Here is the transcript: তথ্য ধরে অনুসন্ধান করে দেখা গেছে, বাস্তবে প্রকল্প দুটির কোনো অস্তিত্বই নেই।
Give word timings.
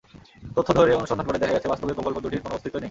তথ্য 0.55 0.69
ধরে 0.79 0.91
অনুসন্ধান 0.99 1.25
করে 1.27 1.41
দেখা 1.41 1.55
গেছে, 1.55 1.67
বাস্তবে 1.71 1.95
প্রকল্প 1.97 2.17
দুটির 2.23 2.43
কোনো 2.43 2.55
অস্তিত্বই 2.55 2.77
নেই। 2.77 2.79